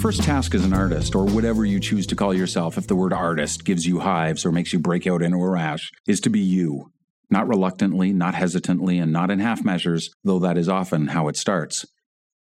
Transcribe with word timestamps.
first 0.00 0.22
task 0.22 0.54
as 0.54 0.64
an 0.64 0.72
artist, 0.72 1.14
or 1.14 1.26
whatever 1.26 1.62
you 1.62 1.78
choose 1.78 2.06
to 2.06 2.16
call 2.16 2.32
yourself 2.32 2.78
if 2.78 2.86
the 2.86 2.96
word 2.96 3.12
artist 3.12 3.66
gives 3.66 3.86
you 3.86 3.98
hives 3.98 4.46
or 4.46 4.52
makes 4.52 4.72
you 4.72 4.78
break 4.78 5.06
out 5.06 5.20
into 5.20 5.36
a 5.36 5.48
rash, 5.48 5.92
is 6.08 6.20
to 6.20 6.30
be 6.30 6.40
you. 6.40 6.90
Not 7.28 7.46
reluctantly, 7.46 8.10
not 8.12 8.34
hesitantly, 8.34 8.98
and 8.98 9.12
not 9.12 9.30
in 9.30 9.40
half 9.40 9.62
measures, 9.62 10.08
though 10.24 10.38
that 10.38 10.56
is 10.56 10.70
often 10.70 11.08
how 11.08 11.28
it 11.28 11.36
starts. 11.36 11.84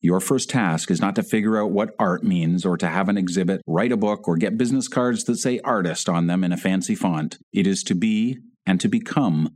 Your 0.00 0.18
first 0.18 0.48
task 0.48 0.90
is 0.90 1.00
not 1.00 1.14
to 1.16 1.22
figure 1.22 1.60
out 1.60 1.70
what 1.70 1.94
art 1.98 2.24
means 2.24 2.64
or 2.64 2.78
to 2.78 2.88
have 2.88 3.10
an 3.10 3.18
exhibit, 3.18 3.60
write 3.66 3.92
a 3.92 3.98
book, 3.98 4.26
or 4.26 4.38
get 4.38 4.56
business 4.56 4.88
cards 4.88 5.24
that 5.24 5.36
say 5.36 5.60
artist 5.60 6.08
on 6.08 6.28
them 6.28 6.42
in 6.44 6.52
a 6.52 6.56
fancy 6.56 6.94
font. 6.94 7.36
It 7.52 7.66
is 7.66 7.84
to 7.84 7.94
be 7.94 8.38
and 8.64 8.80
to 8.80 8.88
become 8.88 9.50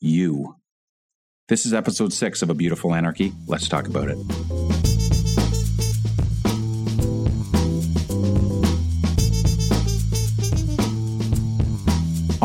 you. 0.00 0.56
This 1.48 1.64
is 1.64 1.72
episode 1.72 2.12
six 2.12 2.42
of 2.42 2.50
A 2.50 2.54
Beautiful 2.54 2.92
Anarchy. 2.92 3.32
Let's 3.46 3.68
talk 3.68 3.86
about 3.86 4.08
it. 4.08 4.75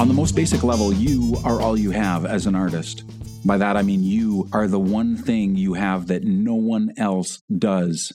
On 0.02 0.08
the 0.08 0.16
most 0.16 0.36
basic 0.36 0.64
level, 0.64 0.91
you 0.91 1.38
are 1.46 1.62
all 1.62 1.78
you 1.78 1.91
have 1.91 2.26
as 2.26 2.48
an 2.48 2.55
artist. 2.55 3.04
By 3.46 3.59
that 3.59 3.78
I 3.78 3.84
mean 3.84 4.04
you 4.04 4.50
are 4.52 4.68
the 4.68 4.80
one 4.80 5.16
thing 5.16 5.55
you 5.55 5.76
have 5.76 6.08
that 6.08 6.23
no 6.23 6.55
one 6.55 6.92
else 6.98 7.44
does. 7.55 8.12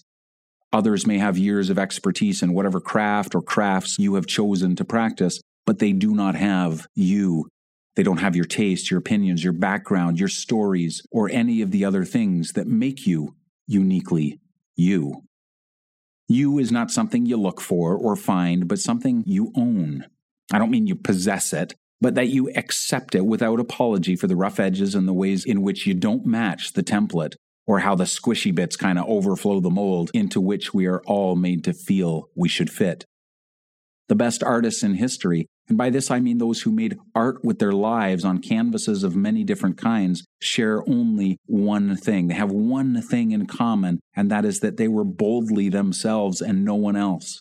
Others 0.73 1.07
may 1.07 1.19
have 1.19 1.39
years 1.39 1.71
of 1.71 1.79
expertise 1.79 2.43
in 2.43 2.55
whatever 2.55 2.81
craft 2.81 3.37
or 3.37 3.41
crafts 3.41 4.01
you 4.01 4.17
have 4.17 4.27
chosen 4.27 4.75
to 4.75 4.85
practice, 4.85 5.41
but 5.65 5.79
they 5.79 5.93
do 5.93 6.13
not 6.13 6.35
have 6.35 6.89
you. 6.97 7.49
They 7.95 8.03
don't 8.03 8.17
have 8.17 8.35
your 8.35 8.47
taste, 8.47 8.91
your 8.91 8.99
opinions, 8.99 9.45
your 9.45 9.53
background, 9.53 10.19
your 10.19 10.29
stories, 10.29 11.03
or 11.13 11.31
any 11.31 11.63
of 11.63 11.71
the 11.71 11.85
other 11.85 12.05
things 12.05 12.55
that 12.55 12.67
make 12.67 13.07
you 13.07 13.37
uniquely 13.69 14.41
you. 14.75 15.23
You 16.27 16.59
is 16.59 16.73
not 16.73 16.91
something 16.91 17.27
you 17.27 17.37
look 17.37 17.61
for 17.61 17.97
or 17.97 18.17
find, 18.17 18.67
but 18.67 18.81
something 18.81 19.23
you 19.25 19.53
own. 19.57 20.07
I 20.53 20.59
don't 20.59 20.71
mean 20.71 20.87
you 20.87 20.95
possess 20.95 21.53
it, 21.53 21.75
but 22.01 22.15
that 22.15 22.29
you 22.29 22.51
accept 22.55 23.15
it 23.15 23.25
without 23.25 23.61
apology 23.61 24.17
for 24.17 24.27
the 24.27 24.37
rough 24.37 24.61
edges 24.61 24.95
and 24.95 25.09
the 25.09 25.13
ways 25.13 25.45
in 25.45 25.63
which 25.63 25.87
you 25.87 25.95
don't 25.95 26.27
match 26.27 26.73
the 26.73 26.83
template, 26.83 27.35
or 27.67 27.81
how 27.81 27.95
the 27.95 28.05
squishy 28.05 28.55
bits 28.55 28.77
kind 28.77 28.99
of 28.99 29.07
overflow 29.09 29.61
the 29.61 29.71
mold 29.71 30.11
into 30.15 30.41
which 30.41 30.73
we 30.73 30.87
are 30.87 31.03
all 31.07 31.37
made 31.37 31.65
to 31.65 31.73
feel 31.73 32.29
we 32.35 32.49
should 32.49 32.71
fit. 32.71 33.05
The 34.09 34.15
best 34.15 34.43
artists 34.45 34.85
in 34.85 34.95
history, 34.95 35.49
and 35.69 35.77
by 35.77 35.91
this 35.91 36.13
I 36.13 36.21
mean 36.21 36.39
those 36.39 36.63
who 36.63 36.71
made 36.71 36.97
art 37.13 37.45
with 37.45 37.59
their 37.59 37.73
lives 37.73 38.25
on 38.25 38.39
canvases 38.39 39.03
of 39.03 39.17
many 39.17 39.43
different 39.43 39.77
kinds, 39.77 40.25
share 40.41 40.89
only 40.89 41.39
one 41.47 41.97
thing. 41.97 42.29
They 42.29 42.35
have 42.35 42.53
one 42.53 43.03
thing 43.03 43.33
in 43.33 43.47
common, 43.47 43.99
and 44.15 44.31
that 44.31 44.45
is 44.45 44.61
that 44.61 44.77
they 44.77 44.87
were 44.87 45.03
boldly 45.03 45.69
themselves 45.69 46.41
and 46.41 46.65
no 46.65 46.77
one 46.77 46.95
else. 46.95 47.41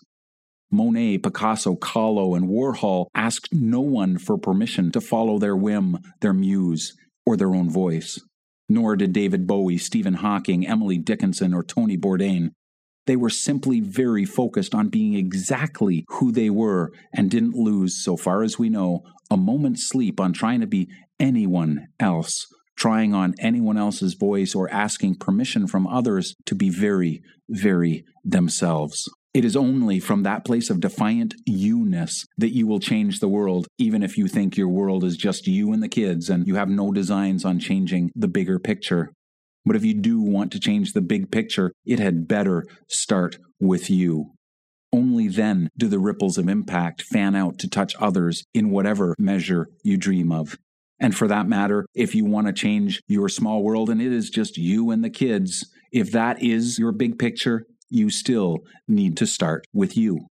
Monet, 0.72 1.20
Picasso, 1.20 1.76
Kahlo, 1.76 2.36
and 2.36 2.50
Warhol 2.50 3.08
asked 3.14 3.50
no 3.52 3.82
one 3.82 4.18
for 4.18 4.38
permission 4.38 4.92
to 4.92 5.02
follow 5.02 5.38
their 5.38 5.56
whim, 5.56 6.00
their 6.22 6.34
muse, 6.34 6.94
or 7.26 7.38
their 7.38 7.56
own 7.56 7.70
voice. 7.70 8.20
Nor 8.68 8.96
did 8.96 9.14
David 9.14 9.46
Bowie, 9.46 9.78
Stephen 9.78 10.16
Hawking, 10.16 10.68
Emily 10.68 10.98
Dickinson, 10.98 11.54
or 11.54 11.64
Tony 11.64 11.98
Bourdain. 11.98 12.50
They 13.06 13.16
were 13.16 13.30
simply 13.30 13.80
very 13.80 14.26
focused 14.26 14.74
on 14.74 14.90
being 14.90 15.14
exactly 15.14 16.04
who 16.10 16.32
they 16.32 16.50
were 16.50 16.92
and 17.14 17.30
didn't 17.30 17.56
lose, 17.56 18.04
so 18.04 18.18
far 18.18 18.42
as 18.42 18.58
we 18.58 18.70
know, 18.70 19.04
a 19.30 19.38
moment's 19.38 19.88
sleep 19.88 20.20
on 20.20 20.34
trying 20.34 20.62
to 20.62 20.68
be 20.68 20.90
anyone 21.20 21.88
else, 22.00 22.48
trying 22.76 23.14
on 23.14 23.36
anyone 23.40 23.78
else's 23.78 24.16
voice, 24.16 24.56
or 24.56 24.70
asking 24.72 25.16
permission 25.16 25.68
from 25.68 25.86
others 25.86 26.36
to 26.48 26.56
be 26.56 26.70
very, 26.70 27.22
very 27.48 28.04
themselves. 28.24 29.08
It 29.36 29.44
is 29.44 29.58
only 29.58 30.00
from 30.00 30.24
that 30.24 30.46
place 30.46 30.70
of 30.70 30.80
defiant 30.80 31.36
you 31.46 31.84
ness 31.84 32.26
that 32.38 32.56
you 32.56 32.68
will 32.68 32.80
change 32.80 33.20
the 33.20 33.28
world, 33.28 33.68
even 33.78 34.02
if 34.02 34.18
you 34.18 34.30
think 34.30 34.56
your 34.56 34.70
world 34.70 35.04
is 35.04 35.18
just 35.18 35.46
you 35.46 35.74
and 35.74 35.84
the 35.84 35.90
kids 35.90 36.30
and 36.30 36.48
you 36.48 36.56
have 36.56 36.70
no 36.70 36.94
designs 36.94 37.44
on 37.44 37.60
changing 37.60 38.12
the 38.16 38.30
bigger 38.30 38.60
picture. 38.60 39.12
But 39.66 39.76
if 39.76 39.84
you 39.84 39.94
do 39.94 40.22
want 40.22 40.54
to 40.54 40.60
change 40.62 40.94
the 40.94 41.02
big 41.02 41.32
picture, 41.32 41.74
it 41.86 42.00
had 42.00 42.30
better 42.30 42.66
start 42.88 43.38
with 43.60 43.90
you. 43.90 44.32
Only 44.94 45.28
then 45.28 45.68
do 45.78 45.90
the 45.90 46.00
ripples 46.00 46.38
of 46.38 46.48
impact 46.48 47.02
fan 47.02 47.36
out 47.36 47.60
to 47.60 47.70
touch 47.70 47.94
others 48.00 48.46
in 48.54 48.70
whatever 48.70 49.16
measure 49.20 49.68
you 49.84 49.98
dream 49.98 50.32
of. 50.32 50.58
And 50.98 51.14
for 51.14 51.28
that 51.28 51.46
matter, 51.46 51.88
if 51.94 52.16
you 52.16 52.24
want 52.24 52.48
to 52.48 52.54
change 52.54 53.02
your 53.10 53.28
small 53.28 53.64
world 53.64 53.90
and 53.90 54.02
it 54.02 54.14
is 54.14 54.30
just 54.30 54.58
you 54.58 54.92
and 54.92 55.04
the 55.04 55.10
kids, 55.10 55.70
if 55.92 56.10
that 56.14 56.42
is 56.42 56.80
your 56.80 56.94
big 56.94 57.20
picture, 57.20 57.66
you 57.90 58.10
still 58.10 58.60
need 58.88 59.18
to 59.18 59.28
start 59.28 59.66
with 59.74 59.98
you. 59.98 60.28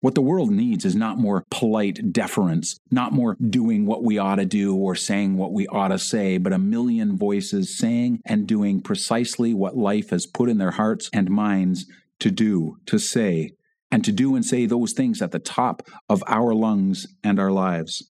What 0.00 0.14
the 0.14 0.20
world 0.20 0.50
needs 0.50 0.84
is 0.84 0.94
not 0.94 1.16
more 1.16 1.44
polite 1.50 2.12
deference, 2.12 2.76
not 2.90 3.12
more 3.12 3.38
doing 3.40 3.86
what 3.86 4.04
we 4.04 4.18
ought 4.18 4.36
to 4.36 4.44
do 4.44 4.76
or 4.76 4.94
saying 4.94 5.38
what 5.38 5.54
we 5.54 5.66
ought 5.68 5.88
to 5.88 5.98
say, 5.98 6.36
but 6.36 6.52
a 6.52 6.58
million 6.58 7.16
voices 7.16 7.78
saying 7.78 8.20
and 8.26 8.46
doing 8.46 8.82
precisely 8.82 9.54
what 9.54 9.78
life 9.78 10.10
has 10.10 10.26
put 10.26 10.50
in 10.50 10.58
their 10.58 10.72
hearts 10.72 11.08
and 11.14 11.30
minds 11.30 11.86
to 12.20 12.30
do, 12.30 12.76
to 12.84 12.98
say, 12.98 13.52
and 13.90 14.04
to 14.04 14.12
do 14.12 14.36
and 14.36 14.44
say 14.44 14.66
those 14.66 14.92
things 14.92 15.22
at 15.22 15.30
the 15.30 15.38
top 15.38 15.88
of 16.10 16.22
our 16.26 16.52
lungs 16.52 17.06
and 17.22 17.40
our 17.40 17.50
lives. 17.50 18.10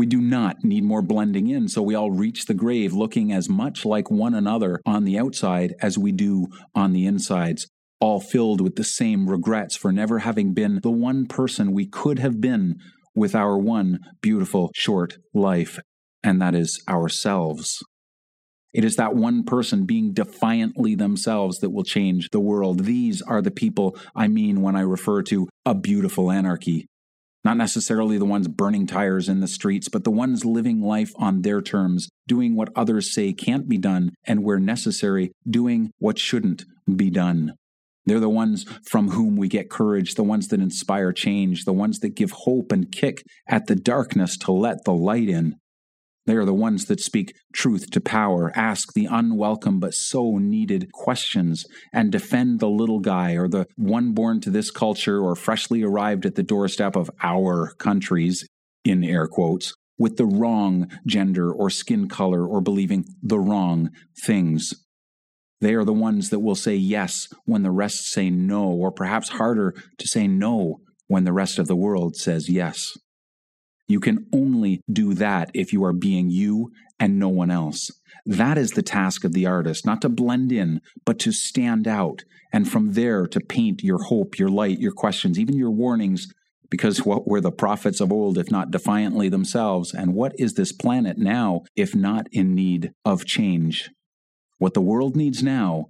We 0.00 0.06
do 0.06 0.22
not 0.22 0.64
need 0.64 0.84
more 0.84 1.02
blending 1.02 1.48
in, 1.48 1.68
so 1.68 1.82
we 1.82 1.94
all 1.94 2.10
reach 2.10 2.46
the 2.46 2.54
grave 2.54 2.94
looking 2.94 3.32
as 3.32 3.50
much 3.50 3.84
like 3.84 4.10
one 4.10 4.32
another 4.32 4.80
on 4.86 5.04
the 5.04 5.18
outside 5.18 5.74
as 5.82 5.98
we 5.98 6.10
do 6.10 6.46
on 6.74 6.92
the 6.94 7.04
insides, 7.04 7.68
all 8.00 8.18
filled 8.18 8.62
with 8.62 8.76
the 8.76 8.82
same 8.82 9.28
regrets 9.28 9.76
for 9.76 9.92
never 9.92 10.20
having 10.20 10.54
been 10.54 10.80
the 10.82 10.90
one 10.90 11.26
person 11.26 11.74
we 11.74 11.86
could 11.86 12.18
have 12.18 12.40
been 12.40 12.76
with 13.14 13.34
our 13.34 13.58
one 13.58 13.98
beautiful 14.22 14.70
short 14.74 15.18
life, 15.34 15.78
and 16.24 16.40
that 16.40 16.54
is 16.54 16.82
ourselves. 16.88 17.84
It 18.72 18.86
is 18.86 18.96
that 18.96 19.14
one 19.14 19.44
person 19.44 19.84
being 19.84 20.14
defiantly 20.14 20.94
themselves 20.94 21.58
that 21.58 21.74
will 21.74 21.84
change 21.84 22.30
the 22.32 22.40
world. 22.40 22.84
These 22.84 23.20
are 23.20 23.42
the 23.42 23.50
people 23.50 23.98
I 24.16 24.28
mean 24.28 24.62
when 24.62 24.76
I 24.76 24.80
refer 24.80 25.22
to 25.24 25.46
a 25.66 25.74
beautiful 25.74 26.30
anarchy. 26.30 26.86
Not 27.42 27.56
necessarily 27.56 28.18
the 28.18 28.26
ones 28.26 28.48
burning 28.48 28.86
tires 28.86 29.28
in 29.28 29.40
the 29.40 29.48
streets, 29.48 29.88
but 29.88 30.04
the 30.04 30.10
ones 30.10 30.44
living 30.44 30.82
life 30.82 31.12
on 31.16 31.40
their 31.40 31.62
terms, 31.62 32.08
doing 32.28 32.54
what 32.54 32.68
others 32.76 33.14
say 33.14 33.32
can't 33.32 33.68
be 33.68 33.78
done, 33.78 34.10
and 34.26 34.44
where 34.44 34.60
necessary, 34.60 35.32
doing 35.48 35.90
what 35.98 36.18
shouldn't 36.18 36.64
be 36.96 37.08
done. 37.08 37.54
They're 38.04 38.20
the 38.20 38.28
ones 38.28 38.64
from 38.88 39.10
whom 39.10 39.36
we 39.36 39.48
get 39.48 39.70
courage, 39.70 40.14
the 40.14 40.24
ones 40.24 40.48
that 40.48 40.60
inspire 40.60 41.12
change, 41.12 41.64
the 41.64 41.72
ones 41.72 42.00
that 42.00 42.14
give 42.14 42.30
hope 42.30 42.72
and 42.72 42.90
kick 42.90 43.22
at 43.48 43.66
the 43.66 43.76
darkness 43.76 44.36
to 44.38 44.52
let 44.52 44.84
the 44.84 44.92
light 44.92 45.28
in. 45.28 45.56
They 46.26 46.36
are 46.36 46.44
the 46.44 46.54
ones 46.54 46.84
that 46.86 47.00
speak 47.00 47.34
truth 47.52 47.90
to 47.90 48.00
power, 48.00 48.52
ask 48.54 48.92
the 48.92 49.06
unwelcome 49.06 49.80
but 49.80 49.94
so 49.94 50.38
needed 50.38 50.92
questions, 50.92 51.64
and 51.92 52.12
defend 52.12 52.60
the 52.60 52.68
little 52.68 53.00
guy 53.00 53.32
or 53.32 53.48
the 53.48 53.66
one 53.76 54.12
born 54.12 54.40
to 54.42 54.50
this 54.50 54.70
culture 54.70 55.20
or 55.20 55.34
freshly 55.34 55.82
arrived 55.82 56.26
at 56.26 56.34
the 56.34 56.42
doorstep 56.42 56.94
of 56.94 57.10
our 57.22 57.72
countries, 57.78 58.46
in 58.84 59.02
air 59.02 59.26
quotes, 59.26 59.74
with 59.98 60.16
the 60.16 60.26
wrong 60.26 60.90
gender 61.06 61.52
or 61.52 61.70
skin 61.70 62.08
color 62.08 62.46
or 62.46 62.60
believing 62.60 63.04
the 63.22 63.38
wrong 63.38 63.90
things. 64.24 64.72
They 65.60 65.74
are 65.74 65.84
the 65.84 65.92
ones 65.92 66.30
that 66.30 66.38
will 66.40 66.54
say 66.54 66.74
yes 66.74 67.28
when 67.44 67.62
the 67.62 67.70
rest 67.70 68.06
say 68.06 68.30
no, 68.30 68.68
or 68.68 68.90
perhaps 68.90 69.30
harder 69.30 69.74
to 69.98 70.08
say 70.08 70.26
no 70.26 70.80
when 71.06 71.24
the 71.24 71.32
rest 71.32 71.58
of 71.58 71.66
the 71.66 71.76
world 71.76 72.16
says 72.16 72.48
yes. 72.48 72.96
You 73.90 73.98
can 73.98 74.28
only 74.32 74.84
do 74.88 75.14
that 75.14 75.50
if 75.52 75.72
you 75.72 75.82
are 75.82 75.92
being 75.92 76.30
you 76.30 76.70
and 77.00 77.18
no 77.18 77.28
one 77.28 77.50
else. 77.50 77.90
That 78.24 78.56
is 78.56 78.70
the 78.70 78.84
task 78.84 79.24
of 79.24 79.32
the 79.32 79.46
artist, 79.46 79.84
not 79.84 80.00
to 80.02 80.08
blend 80.08 80.52
in, 80.52 80.80
but 81.04 81.18
to 81.18 81.32
stand 81.32 81.88
out, 81.88 82.22
and 82.52 82.70
from 82.70 82.92
there 82.92 83.26
to 83.26 83.40
paint 83.40 83.82
your 83.82 84.04
hope, 84.04 84.38
your 84.38 84.48
light, 84.48 84.78
your 84.78 84.92
questions, 84.92 85.40
even 85.40 85.56
your 85.56 85.72
warnings. 85.72 86.32
Because 86.70 87.04
what 87.04 87.26
were 87.26 87.40
the 87.40 87.50
prophets 87.50 88.00
of 88.00 88.12
old 88.12 88.38
if 88.38 88.48
not 88.48 88.70
defiantly 88.70 89.28
themselves? 89.28 89.92
And 89.92 90.14
what 90.14 90.34
is 90.38 90.54
this 90.54 90.70
planet 90.70 91.18
now 91.18 91.62
if 91.74 91.92
not 91.92 92.28
in 92.30 92.54
need 92.54 92.92
of 93.04 93.24
change? 93.24 93.90
What 94.58 94.74
the 94.74 94.80
world 94.80 95.16
needs 95.16 95.42
now, 95.42 95.86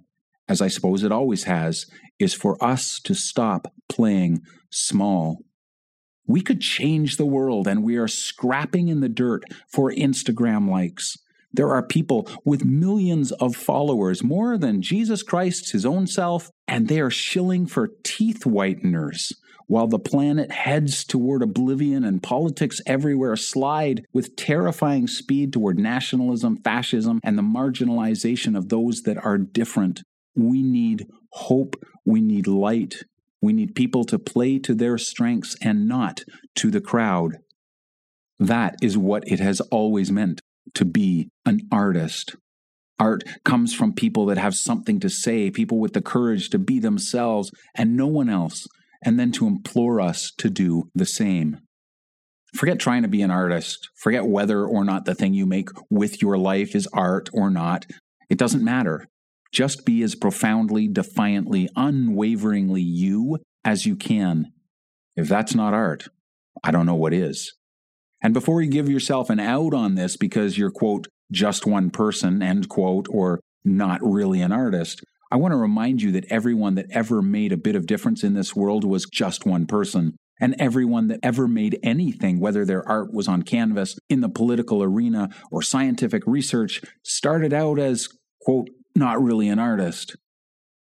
as 0.49 0.59
I 0.59 0.69
suppose 0.69 1.03
it 1.03 1.11
always 1.11 1.43
has, 1.43 1.85
is 2.17 2.33
for 2.33 2.57
us 2.63 2.99
to 3.03 3.13
stop 3.13 3.71
playing 3.87 4.41
small 4.71 5.43
we 6.31 6.41
could 6.41 6.61
change 6.61 7.17
the 7.17 7.25
world, 7.25 7.67
and 7.67 7.83
we 7.83 7.97
are 7.97 8.07
scrapping 8.07 8.87
in 8.87 8.99
the 8.99 9.09
dirt 9.09 9.43
for 9.67 9.91
Instagram 9.91 10.69
likes. 10.69 11.17
There 11.53 11.69
are 11.69 11.85
people 11.85 12.29
with 12.45 12.63
millions 12.63 13.31
of 13.33 13.55
followers, 13.55 14.23
more 14.23 14.57
than 14.57 14.81
Jesus 14.81 15.21
Christ, 15.21 15.71
his 15.71 15.85
own 15.85 16.07
self, 16.07 16.49
and 16.67 16.87
they 16.87 17.01
are 17.01 17.09
shilling 17.09 17.65
for 17.65 17.91
teeth 18.03 18.43
whiteners 18.43 19.33
while 19.67 19.87
the 19.87 19.99
planet 19.99 20.51
heads 20.51 21.05
toward 21.05 21.41
oblivion 21.41 22.03
and 22.03 22.21
politics 22.21 22.81
everywhere 22.85 23.35
slide 23.35 24.05
with 24.11 24.35
terrifying 24.35 25.07
speed 25.07 25.53
toward 25.53 25.79
nationalism, 25.79 26.57
fascism, 26.57 27.19
and 27.23 27.37
the 27.37 27.41
marginalization 27.41 28.57
of 28.57 28.69
those 28.69 29.03
that 29.03 29.17
are 29.23 29.37
different. 29.37 30.01
We 30.35 30.61
need 30.61 31.07
hope. 31.31 31.75
We 32.05 32.19
need 32.19 32.47
light. 32.47 33.03
We 33.41 33.53
need 33.53 33.75
people 33.75 34.03
to 34.05 34.19
play 34.19 34.59
to 34.59 34.75
their 34.75 34.97
strengths 34.97 35.55
and 35.61 35.87
not 35.87 36.21
to 36.55 36.69
the 36.69 36.81
crowd. 36.81 37.37
That 38.39 38.75
is 38.81 38.97
what 38.97 39.23
it 39.27 39.39
has 39.39 39.61
always 39.61 40.11
meant 40.11 40.41
to 40.75 40.85
be 40.85 41.29
an 41.45 41.61
artist. 41.71 42.35
Art 42.99 43.23
comes 43.43 43.73
from 43.73 43.93
people 43.93 44.27
that 44.27 44.37
have 44.37 44.55
something 44.55 44.99
to 44.99 45.09
say, 45.09 45.49
people 45.49 45.79
with 45.79 45.93
the 45.93 46.01
courage 46.01 46.49
to 46.51 46.59
be 46.59 46.79
themselves 46.79 47.51
and 47.75 47.97
no 47.97 48.05
one 48.05 48.29
else, 48.29 48.67
and 49.03 49.19
then 49.19 49.31
to 49.31 49.47
implore 49.47 49.99
us 49.99 50.31
to 50.37 50.49
do 50.49 50.83
the 50.93 51.05
same. 51.05 51.57
Forget 52.53 52.79
trying 52.79 53.01
to 53.01 53.07
be 53.07 53.21
an 53.21 53.31
artist. 53.31 53.89
Forget 53.95 54.27
whether 54.27 54.65
or 54.65 54.83
not 54.83 55.05
the 55.05 55.15
thing 55.15 55.33
you 55.33 55.45
make 55.45 55.69
with 55.89 56.21
your 56.21 56.37
life 56.37 56.75
is 56.75 56.87
art 56.93 57.29
or 57.33 57.49
not. 57.49 57.85
It 58.29 58.37
doesn't 58.37 58.63
matter. 58.63 59.07
Just 59.51 59.85
be 59.85 60.01
as 60.01 60.15
profoundly, 60.15 60.87
defiantly, 60.87 61.69
unwaveringly 61.75 62.81
you 62.81 63.39
as 63.65 63.85
you 63.85 63.95
can. 63.95 64.51
If 65.15 65.27
that's 65.27 65.53
not 65.53 65.73
art, 65.73 66.07
I 66.63 66.71
don't 66.71 66.85
know 66.85 66.95
what 66.95 67.13
is. 67.13 67.53
And 68.21 68.33
before 68.33 68.61
you 68.61 68.69
give 68.69 68.87
yourself 68.87 69.29
an 69.29 69.39
out 69.39 69.73
on 69.73 69.95
this 69.95 70.15
because 70.15 70.57
you're, 70.57 70.71
quote, 70.71 71.07
just 71.31 71.65
one 71.65 71.89
person, 71.89 72.41
end 72.41 72.69
quote, 72.69 73.07
or 73.09 73.39
not 73.63 73.99
really 74.01 74.41
an 74.41 74.51
artist, 74.51 75.01
I 75.31 75.37
want 75.37 75.53
to 75.53 75.57
remind 75.57 76.01
you 76.01 76.11
that 76.11 76.29
everyone 76.29 76.75
that 76.75 76.87
ever 76.91 77.21
made 77.21 77.51
a 77.51 77.57
bit 77.57 77.75
of 77.75 77.87
difference 77.87 78.23
in 78.23 78.33
this 78.33 78.55
world 78.55 78.83
was 78.83 79.05
just 79.11 79.45
one 79.45 79.65
person. 79.65 80.15
And 80.39 80.55
everyone 80.59 81.07
that 81.07 81.19
ever 81.23 81.47
made 81.47 81.79
anything, 81.83 82.39
whether 82.39 82.65
their 82.65 82.87
art 82.87 83.13
was 83.13 83.27
on 83.27 83.43
canvas, 83.43 83.97
in 84.09 84.21
the 84.21 84.29
political 84.29 84.83
arena, 84.83 85.29
or 85.51 85.61
scientific 85.61 86.23
research, 86.25 86.81
started 87.03 87.53
out 87.53 87.79
as, 87.79 88.09
quote, 88.41 88.69
not 88.95 89.21
really 89.21 89.49
an 89.49 89.59
artist. 89.59 90.15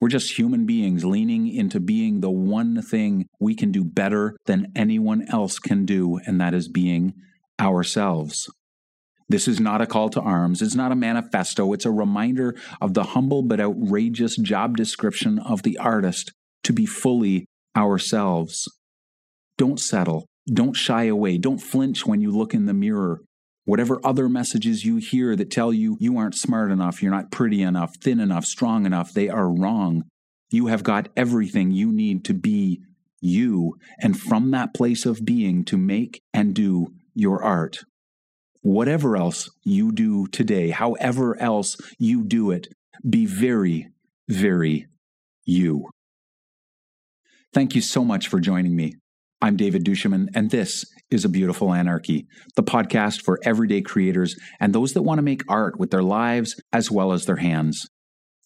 We're 0.01 0.09
just 0.09 0.39
human 0.39 0.65
beings 0.65 1.05
leaning 1.05 1.47
into 1.47 1.79
being 1.79 2.21
the 2.21 2.31
one 2.31 2.81
thing 2.81 3.27
we 3.39 3.55
can 3.55 3.71
do 3.71 3.85
better 3.85 4.35
than 4.47 4.73
anyone 4.75 5.27
else 5.29 5.59
can 5.59 5.85
do, 5.85 6.19
and 6.25 6.41
that 6.41 6.55
is 6.55 6.69
being 6.69 7.15
ourselves. 7.61 8.49
This 9.29 9.47
is 9.47 9.61
not 9.61 9.81
a 9.81 9.87
call 9.87 10.09
to 10.11 10.21
arms. 10.21 10.63
It's 10.63 10.75
not 10.75 10.91
a 10.91 10.97
manifesto. 10.97 11.73
It's 11.73 11.85
a 11.85 11.91
reminder 11.93 12.57
of 12.81 12.95
the 12.95 13.05
humble 13.05 13.43
but 13.43 13.61
outrageous 13.61 14.37
job 14.37 14.77
description 14.77 15.39
of 15.39 15.63
the 15.63 15.79
artist 15.79 16.33
to 16.65 16.73
be 16.73 16.87
fully 16.87 17.45
ourselves. 17.77 18.69
Don't 19.57 19.79
settle. 19.79 20.27
Don't 20.53 20.75
shy 20.75 21.05
away. 21.05 21.39
Don't 21.39 21.59
flinch 21.59 22.07
when 22.07 22.21
you 22.21 22.31
look 22.33 22.55
in 22.55 22.67
the 22.67 22.75
mirror. 22.75 23.21
Whatever 23.71 24.01
other 24.03 24.29
messages 24.29 24.85
you 24.85 24.97
hear 24.97 25.37
that 25.37 25.49
tell 25.49 25.73
you 25.73 25.97
you 26.01 26.19
aren't 26.19 26.35
smart 26.35 26.73
enough, 26.73 27.01
you're 27.01 27.13
not 27.13 27.31
pretty 27.31 27.63
enough, 27.63 27.95
thin 28.03 28.19
enough, 28.19 28.45
strong 28.45 28.85
enough, 28.85 29.13
they 29.13 29.29
are 29.29 29.49
wrong. 29.49 30.03
You 30.51 30.67
have 30.67 30.83
got 30.83 31.09
everything 31.17 31.71
you 31.71 31.93
need 31.93 32.25
to 32.25 32.35
be 32.35 32.81
you, 33.21 33.77
and 34.01 34.19
from 34.19 34.51
that 34.51 34.75
place 34.75 35.07
of 35.07 35.25
being 35.25 35.65
to 35.67 35.79
make 35.79 36.21
and 36.35 36.53
do 36.53 36.89
your 37.15 37.45
art. 37.45 37.85
Whatever 38.63 39.17
else 39.17 39.49
you 39.63 39.93
do 39.93 40.27
today, 40.27 40.71
however 40.71 41.41
else 41.41 41.77
you 41.97 42.25
do 42.25 42.51
it, 42.51 42.67
be 43.09 43.25
very, 43.25 43.87
very 44.29 44.89
you. 45.45 45.89
Thank 47.55 47.77
you 47.77 47.83
so 47.83 48.05
much 48.05 48.27
for 48.27 48.41
joining 48.41 48.75
me. 48.75 48.95
I'm 49.41 49.57
David 49.57 49.85
Duchemin, 49.85 50.27
and 50.35 50.51
this 50.51 50.85
is 51.11 51.25
A 51.25 51.29
Beautiful 51.29 51.73
Anarchy, 51.73 52.27
the 52.57 52.63
podcast 52.63 53.23
for 53.23 53.39
everyday 53.45 53.83
creators 53.83 54.37
and 54.61 54.73
those 54.73 54.93
that 54.95 55.03
want 55.03 55.19
to 55.19 55.23
make 55.23 55.43
art 55.49 55.79
with 55.79 55.91
their 55.91 56.03
lives 56.03 56.61
as 56.73 56.91
well 56.91 57.13
as 57.13 57.27
their 57.27 57.37
hands. 57.37 57.89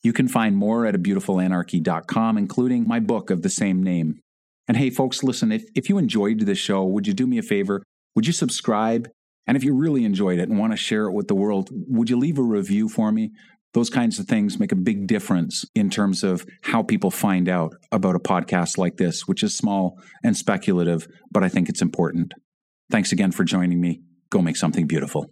You 0.02 0.12
can 0.12 0.28
find 0.28 0.56
more 0.56 0.86
at 0.86 0.94
abeautifulanarchy.com, 0.94 2.38
including 2.38 2.86
my 2.86 3.00
book 3.00 3.30
of 3.30 3.42
the 3.42 3.48
same 3.48 3.82
name. 3.82 4.20
And 4.68 4.76
hey, 4.76 4.90
folks, 4.90 5.22
listen, 5.22 5.52
if, 5.52 5.64
if 5.74 5.88
you 5.88 5.98
enjoyed 5.98 6.40
this 6.40 6.58
show, 6.58 6.84
would 6.84 7.06
you 7.06 7.14
do 7.14 7.26
me 7.26 7.38
a 7.38 7.42
favor? 7.42 7.82
Would 8.14 8.26
you 8.26 8.32
subscribe? 8.32 9.08
And 9.46 9.56
if 9.56 9.64
you 9.64 9.74
really 9.74 10.04
enjoyed 10.04 10.38
it 10.38 10.48
and 10.48 10.58
want 10.58 10.72
to 10.72 10.76
share 10.76 11.06
it 11.06 11.12
with 11.12 11.28
the 11.28 11.34
world, 11.34 11.68
would 11.70 12.08
you 12.08 12.18
leave 12.18 12.38
a 12.38 12.42
review 12.42 12.88
for 12.88 13.12
me? 13.12 13.30
Those 13.74 13.90
kinds 13.90 14.18
of 14.18 14.26
things 14.26 14.58
make 14.58 14.72
a 14.72 14.76
big 14.76 15.06
difference 15.06 15.64
in 15.74 15.90
terms 15.90 16.22
of 16.22 16.46
how 16.62 16.82
people 16.82 17.10
find 17.10 17.48
out 17.48 17.74
about 17.90 18.14
a 18.14 18.20
podcast 18.20 18.78
like 18.78 18.96
this, 18.96 19.26
which 19.26 19.42
is 19.42 19.56
small 19.56 19.98
and 20.22 20.36
speculative, 20.36 21.08
but 21.30 21.42
I 21.42 21.48
think 21.48 21.68
it's 21.68 21.82
important. 21.82 22.32
Thanks 22.90 23.12
again 23.12 23.32
for 23.32 23.44
joining 23.44 23.80
me. 23.80 24.02
Go 24.30 24.40
make 24.40 24.56
something 24.56 24.86
beautiful. 24.86 25.30